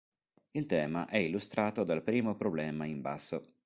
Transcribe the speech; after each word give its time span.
Il 0.49 0.65
tema 0.65 1.05
è 1.05 1.17
illustrato 1.17 1.83
dal 1.83 2.01
primo 2.01 2.35
problema 2.35 2.85
in 2.87 3.01
basso. 3.01 3.53